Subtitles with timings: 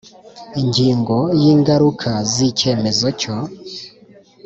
[0.61, 3.35] Ingingo ya Ingaruka z icyemezo cyo